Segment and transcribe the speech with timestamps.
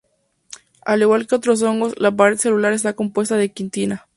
[0.83, 4.07] Al igual que otros hongos, la pared celular está compuesta de quitina.